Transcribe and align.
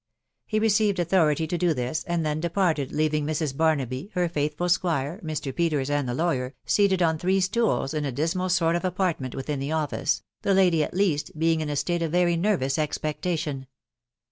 He 0.47 0.57
received 0.57 0.97
authority 0.97 1.45
to 1.45 1.59
do 1.59 1.75
this, 1.75 2.03
and 2.05 2.25
then 2.25 2.39
departed, 2.39 2.91
leaving 2.91 3.23
Mrs. 3.23 3.55
Barnaby, 3.55 4.09
her 4.15 4.27
faithful 4.27 4.67
squire* 4.67 5.19
Mr. 5.23 5.55
Peters, 5.55 5.91
and 5.91 6.09
the 6.09 6.15
lawyer, 6.15 6.55
seated 6.65 7.03
on 7.03 7.19
three 7.19 7.39
stock 7.39 7.93
in 7.93 8.03
a 8.03 8.11
dismal 8.11 8.49
sort 8.49 8.75
of 8.75 8.83
apartment 8.83 9.35
within 9.35 9.59
the 9.59 9.73
Office, 9.73 10.23
the 10.41 10.55
lady, 10.55 10.83
at 10.83 10.95
least, 10.95 11.37
being 11.37 11.59
hi 11.59 11.67
ft 11.67 11.77
state 11.77 12.01
of 12.01 12.11
very 12.11 12.35
nervous 12.35 12.79
expectation. 12.79 13.67